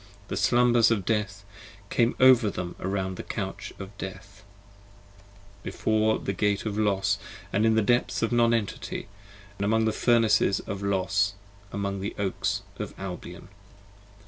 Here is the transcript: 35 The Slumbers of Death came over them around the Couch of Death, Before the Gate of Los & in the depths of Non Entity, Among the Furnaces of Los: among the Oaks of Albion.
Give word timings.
35 0.29 0.29
The 0.29 0.37
Slumbers 0.37 0.89
of 0.89 1.05
Death 1.05 1.45
came 1.91 2.15
over 2.19 2.49
them 2.49 2.75
around 2.79 3.17
the 3.17 3.21
Couch 3.21 3.71
of 3.77 3.95
Death, 3.99 4.43
Before 5.61 6.17
the 6.17 6.33
Gate 6.33 6.65
of 6.65 6.75
Los 6.75 7.19
& 7.37 7.53
in 7.53 7.75
the 7.75 7.83
depths 7.83 8.23
of 8.23 8.31
Non 8.31 8.51
Entity, 8.51 9.07
Among 9.59 9.85
the 9.85 9.91
Furnaces 9.91 10.59
of 10.61 10.81
Los: 10.81 11.35
among 11.71 11.99
the 11.99 12.15
Oaks 12.17 12.63
of 12.79 12.95
Albion. 12.97 13.49